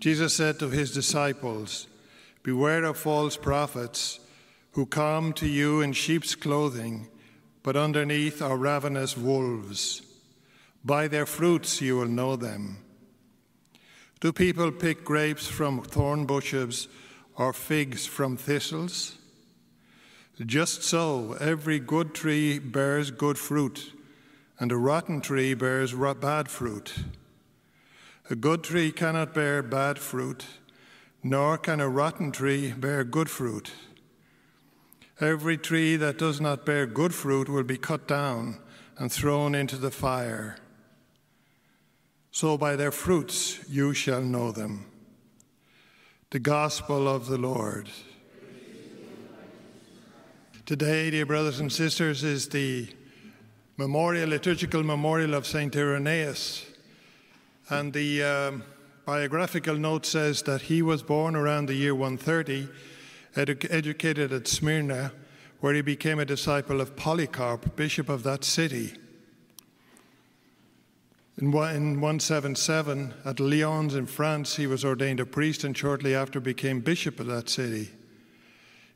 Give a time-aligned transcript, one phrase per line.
[0.00, 1.86] Jesus said to his disciples,
[2.42, 4.18] Beware of false prophets
[4.72, 7.08] who come to you in sheep's clothing,
[7.62, 10.00] but underneath are ravenous wolves.
[10.82, 12.78] By their fruits you will know them.
[14.20, 16.88] Do people pick grapes from thorn bushes
[17.36, 19.18] or figs from thistles?
[20.46, 23.92] Just so, every good tree bears good fruit,
[24.58, 26.94] and a rotten tree bears bad fruit.
[28.30, 30.46] A good tree cannot bear bad fruit,
[31.20, 33.72] nor can a rotten tree bear good fruit.
[35.20, 38.60] Every tree that does not bear good fruit will be cut down
[38.96, 40.58] and thrown into the fire.
[42.30, 44.86] So by their fruits you shall know them.
[46.30, 47.90] The Gospel of the Lord.
[50.66, 52.86] Today, dear brothers and sisters, is the
[53.76, 55.74] memorial, liturgical memorial of St.
[55.74, 56.69] Irenaeus.
[57.70, 58.64] And the um,
[59.06, 62.68] biographical note says that he was born around the year 130,
[63.36, 65.12] edu- educated at Smyrna,
[65.60, 68.94] where he became a disciple of Polycarp, bishop of that city.
[71.38, 76.80] In 177, at Lyons in France, he was ordained a priest and shortly after became
[76.80, 77.90] bishop of that city.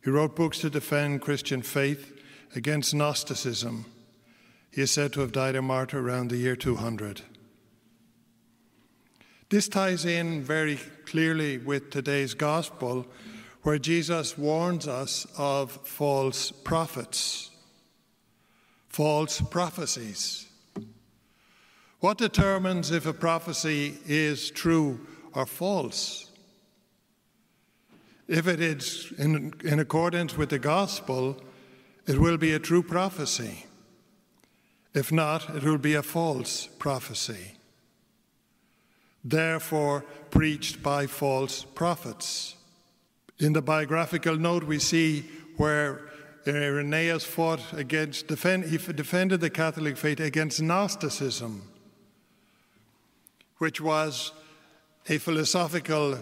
[0.03, 2.21] He wrote books to defend Christian faith
[2.57, 3.87] against Gnosticism.
[4.73, 7.23] He is said to have died a martyr around the year 200.
[9.51, 13.07] This ties in very clearly with today's gospel,
[13.63, 17.51] where Jesus warns us of false prophets,
[18.89, 20.47] false prophecies.
[22.01, 26.31] What determines if a prophecy is true or false?
[28.29, 31.43] If it is in, in accordance with the gospel,
[32.07, 33.67] it will be a true prophecy.
[34.95, 37.57] If not, it will be a false prophecy.
[39.25, 42.57] Therefore, preached by false prophets.
[43.39, 45.25] In the biographical note, we see
[45.57, 46.11] where
[46.47, 51.63] uh, Irenaeus fought against, defend, he defended the Catholic faith against Gnosticism
[53.59, 54.33] which was
[55.09, 56.19] a philosophical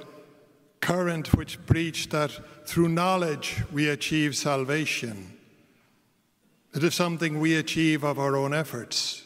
[0.81, 2.31] current which preached that
[2.67, 5.37] through knowledge we achieve salvation.
[6.75, 9.25] It is something we achieve of our own efforts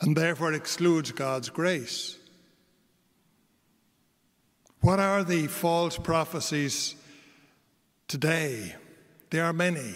[0.00, 2.18] and therefore excludes God's grace.
[4.84, 6.94] What are the false prophecies
[8.06, 8.74] today?
[9.30, 9.94] There are many.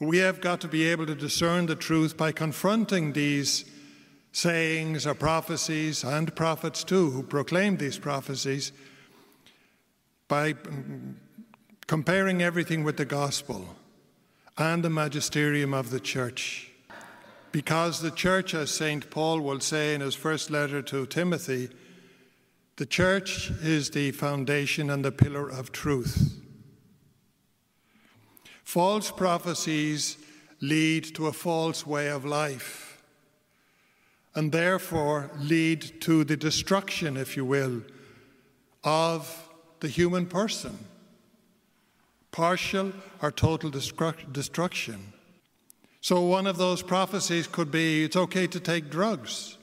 [0.00, 3.66] We have got to be able to discern the truth by confronting these
[4.32, 8.72] sayings or prophecies, and prophets too, who proclaim these prophecies,
[10.26, 10.54] by
[11.86, 13.76] comparing everything with the gospel
[14.56, 16.70] and the magisterium of the church.
[17.52, 19.10] Because the church, as St.
[19.10, 21.68] Paul will say in his first letter to Timothy,
[22.76, 26.40] the church is the foundation and the pillar of truth.
[28.64, 30.18] False prophecies
[30.60, 33.02] lead to a false way of life
[34.34, 37.82] and therefore lead to the destruction, if you will,
[38.84, 39.48] of
[39.80, 40.78] the human person.
[42.30, 42.92] Partial
[43.22, 45.14] or total destru- destruction.
[46.02, 49.56] So, one of those prophecies could be it's okay to take drugs.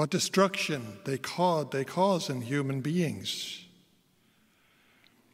[0.00, 3.66] What destruction they cause, they cause in human beings.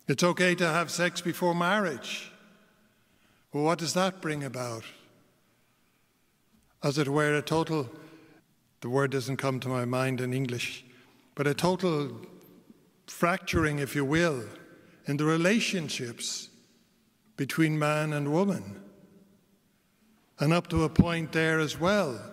[0.09, 2.33] It's okay to have sex before marriage.
[3.53, 4.83] Well, what does that bring about?
[6.83, 7.89] as it were, a total,
[8.81, 10.85] the word doesn't come to my mind in English,
[11.37, 12.23] but a total
[13.07, 14.43] fracturing, if you will,
[15.07, 16.49] in the relationships
[17.37, 18.83] between man and woman.
[20.41, 22.33] And up to a point there as well,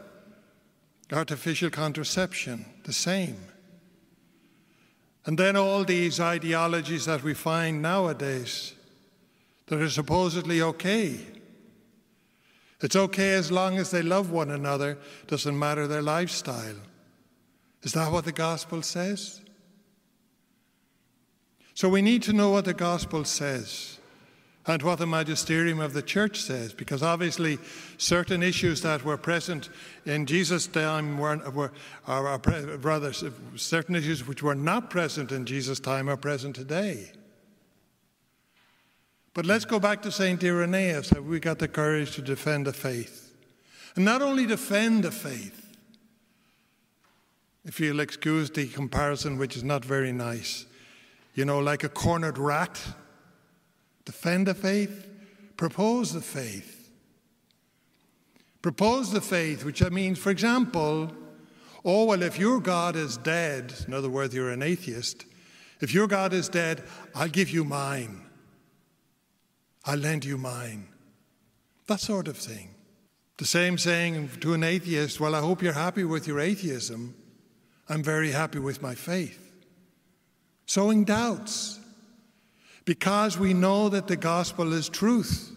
[1.13, 3.37] artificial contraception, the same.
[5.25, 8.73] And then all these ideologies that we find nowadays
[9.67, 11.19] that are supposedly okay
[12.83, 16.75] it's okay as long as they love one another, doesn't matter their lifestyle.
[17.81, 19.39] Is that what the gospel says?
[21.73, 23.99] So we need to know what the gospel says
[24.65, 27.59] and what the magisterium of the church says, because obviously
[27.97, 29.69] certain issues that were present
[30.05, 31.71] in Jesus' time were, were
[32.07, 32.39] are,
[32.81, 33.11] rather,
[33.55, 37.11] certain issues which were not present in Jesus' time are present today.
[39.33, 40.41] But let's go back to St.
[40.41, 43.35] Irenaeus, Have we got the courage to defend the faith.
[43.95, 45.59] And not only defend the faith,
[47.65, 50.65] if you'll excuse the comparison, which is not very nice,
[51.33, 52.79] you know, like a cornered rat
[54.05, 55.07] defend the faith,
[55.57, 56.91] propose the faith.
[58.61, 61.11] Propose the faith, which means, for example,
[61.83, 65.25] oh, well, if your God is dead, in other words, you're an atheist,
[65.81, 66.83] if your God is dead,
[67.13, 68.21] I'll give you mine.
[69.85, 70.87] I'll lend you mine.
[71.87, 72.69] That sort of thing.
[73.37, 77.15] The same saying to an atheist, well, I hope you're happy with your atheism.
[77.89, 79.51] I'm very happy with my faith.
[80.65, 81.79] Sowing doubts
[82.85, 85.51] because we know that the gospel is truth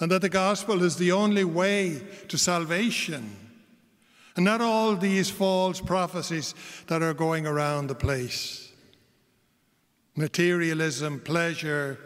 [0.00, 3.36] and that the gospel is the only way to salvation.
[4.36, 6.54] And not all these false prophecies
[6.88, 8.60] that are going around the place
[10.16, 11.98] materialism, pleasure,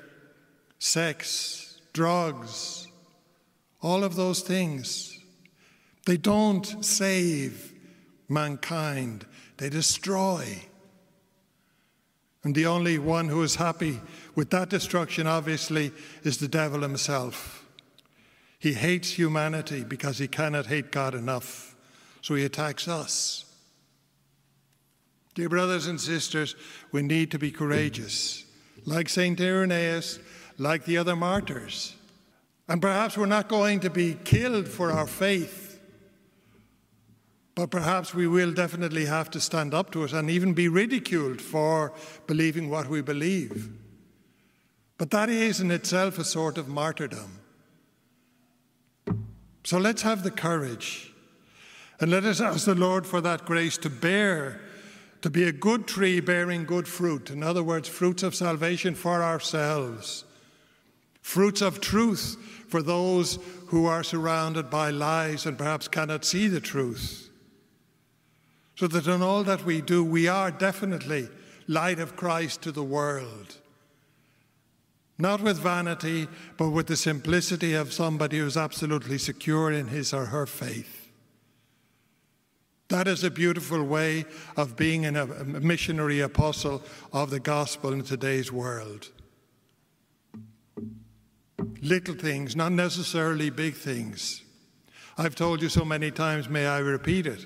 [0.78, 2.86] sex, drugs,
[3.82, 5.18] all of those things.
[6.06, 7.74] They don't save
[8.28, 9.26] mankind,
[9.58, 10.67] they destroy.
[12.44, 14.00] And the only one who is happy
[14.34, 15.92] with that destruction, obviously,
[16.22, 17.64] is the devil himself.
[18.58, 21.76] He hates humanity because he cannot hate God enough,
[22.22, 23.44] so he attacks us.
[25.34, 26.56] Dear brothers and sisters,
[26.90, 28.44] we need to be courageous,
[28.84, 29.40] like St.
[29.40, 30.18] Irenaeus,
[30.58, 31.94] like the other martyrs.
[32.68, 35.67] And perhaps we're not going to be killed for our faith
[37.58, 41.42] but perhaps we will definitely have to stand up to it and even be ridiculed
[41.42, 41.92] for
[42.28, 43.68] believing what we believe.
[44.96, 47.40] But that is in itself a sort of martyrdom.
[49.64, 51.12] So let's have the courage
[51.98, 54.60] and let us ask the Lord for that grace to bear,
[55.22, 57.28] to be a good tree bearing good fruit.
[57.28, 60.24] In other words, fruits of salvation for ourselves,
[61.22, 62.36] fruits of truth
[62.68, 67.27] for those who are surrounded by lies and perhaps cannot see the truth
[68.78, 71.28] so that in all that we do, we are definitely
[71.66, 73.56] light of Christ to the world.
[75.18, 80.26] Not with vanity, but with the simplicity of somebody who's absolutely secure in his or
[80.26, 81.10] her faith.
[82.88, 84.26] That is a beautiful way
[84.56, 86.80] of being a missionary apostle
[87.12, 89.08] of the gospel in today's world.
[91.82, 94.44] Little things, not necessarily big things.
[95.18, 97.44] I've told you so many times, may I repeat it?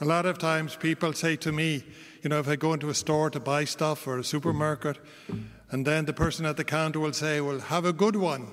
[0.00, 1.84] A lot of times people say to me,
[2.22, 4.98] you know, if I go into a store to buy stuff or a supermarket,
[5.70, 8.48] and then the person at the counter will say, Well, have a good one.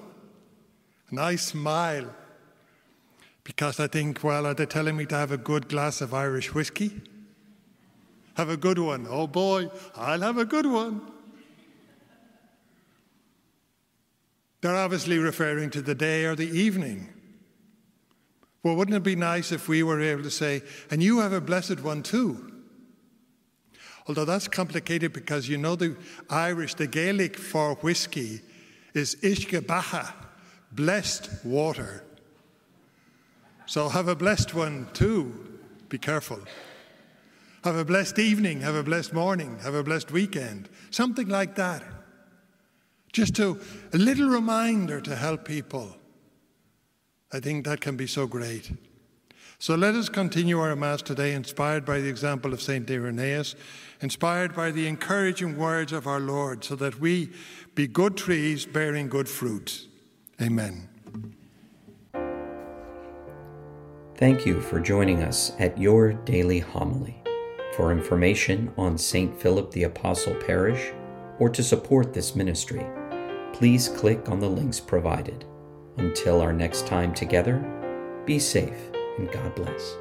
[1.09, 2.13] And I smile
[3.44, 6.53] because I think, well, are they telling me to have a good glass of Irish
[6.53, 7.01] whiskey?
[8.36, 9.07] Have a good one.
[9.09, 11.01] Oh boy, I'll have a good one.
[14.62, 17.13] They're obviously referring to the day or the evening.
[18.66, 21.40] Well, wouldn't it be nice if we were able to say, and you have a
[21.40, 22.52] blessed one too?
[24.08, 25.96] Although that's complicated because you know the
[26.32, 28.42] Irish, the Gaelic for whiskey
[28.96, 30.12] is Beatha,
[30.72, 32.04] blessed water.
[33.68, 35.60] So have a blessed one too.
[35.90, 36.40] Be careful.
[37.64, 40.69] Have a blessed evening, have a blessed morning, have a blessed weekend.
[40.90, 41.84] Something like that.
[43.14, 43.60] Just to
[43.94, 45.98] a little reminder to help people.
[47.32, 48.72] I think that can be so great.
[49.58, 52.90] So let us continue our Mass today inspired by the example of St.
[52.90, 53.56] Irenaeus,
[54.02, 57.32] inspired by the encouraging words of our Lord, so that we
[57.74, 59.88] be good trees bearing good fruit.
[60.42, 60.90] Amen.
[64.18, 67.22] Thank you for joining us at your daily homily.
[67.76, 69.38] For information on St.
[69.42, 70.94] Philip the Apostle Parish
[71.40, 72.86] or to support this ministry,
[73.52, 75.46] please click on the links provided.
[75.97, 77.59] Until our next time together,
[78.25, 79.95] be safe and God bless.